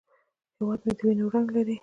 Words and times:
هیواد 0.57 0.79
مې 0.85 0.93
د 0.97 0.99
وینو 1.05 1.25
رنګ 1.35 1.47
لري 1.55 1.75